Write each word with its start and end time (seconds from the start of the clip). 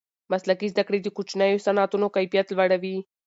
مسلکي 0.31 0.67
زده 0.73 0.83
کړې 0.87 0.99
د 1.01 1.07
کوچنیو 1.17 1.63
صنعتونو 1.65 2.07
کیفیت 2.15 2.47
لوړوي. 2.49 2.97